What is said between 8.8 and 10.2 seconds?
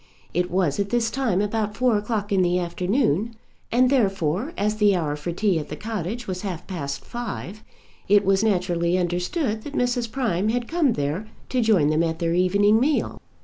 understood that Mrs.